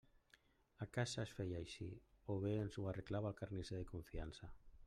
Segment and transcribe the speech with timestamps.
[0.85, 1.89] A casa es feia així
[2.35, 4.55] o bé ens ho arreglava el carnisser de confiança.